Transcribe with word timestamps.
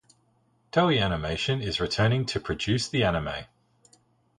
Toei 0.71 0.99
Animation 0.99 1.61
is 1.61 1.79
returning 1.79 2.25
to 2.25 2.39
produce 2.39 2.89
the 2.89 3.03
anime. 3.03 3.45